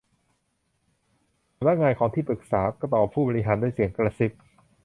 [1.57, 2.61] 'สำนักงานของที่ปรึกษา'
[2.93, 4.31] ตอบผู้บริหารด้วยเสียงกระซิบ